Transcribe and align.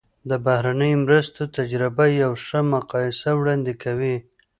د 0.29 0.31
بهرنیو 0.45 1.01
مرستو 1.05 1.43
تجربه 1.57 2.05
یوه 2.21 2.37
ښه 2.45 2.59
مقایسه 2.73 3.29
وړاندې 3.39 3.73
کوي. 3.83 4.15